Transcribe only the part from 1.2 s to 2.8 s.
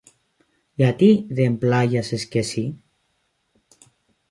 δεν πλάγιασες και συ;